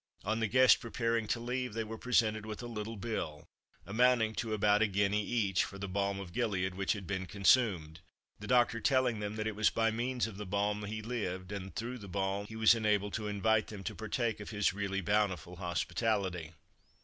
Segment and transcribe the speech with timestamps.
[0.25, 3.47] On the guests preparing to leave, they were presented with "a little bill"
[3.85, 7.99] amounting to about a guinea each for the Balm of Gilead which had been consumed.
[8.39, 11.75] The doctor telling them that it was by means of the "Balm" he lived, and
[11.75, 15.57] through the "Balm" he was enabled to invite them to partake of his really bountiful
[15.57, 16.53] hospitality.